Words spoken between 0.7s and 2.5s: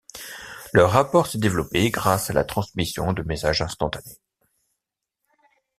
Leur rapport s'est développé grâce à la